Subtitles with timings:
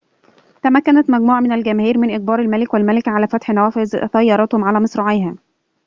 [0.63, 5.35] تمكنت مجموعة من الجماهير من إجبار الملك والملكة على فتح نوافذ سيارتهم على مصراعيها